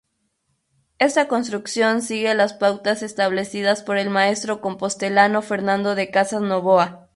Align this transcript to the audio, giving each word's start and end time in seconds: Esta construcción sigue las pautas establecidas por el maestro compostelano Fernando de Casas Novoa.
Esta 0.97 1.27
construcción 1.27 2.01
sigue 2.01 2.33
las 2.33 2.53
pautas 2.55 3.03
establecidas 3.03 3.83
por 3.83 3.99
el 3.99 4.09
maestro 4.09 4.59
compostelano 4.59 5.43
Fernando 5.43 5.93
de 5.93 6.09
Casas 6.09 6.41
Novoa. 6.41 7.07